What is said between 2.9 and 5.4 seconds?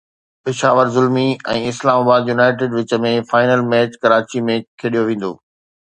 ۾ final match Karachi ۾ کيڏيو ويندو